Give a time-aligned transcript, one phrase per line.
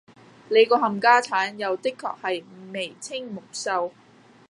[0.49, 3.93] 你個冚家鏟又的確係眉清目秀